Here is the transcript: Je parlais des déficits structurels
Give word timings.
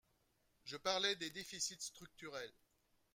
Je 0.63 0.77
parlais 0.77 1.15
des 1.15 1.29
déficits 1.29 1.77
structurels 1.79 2.55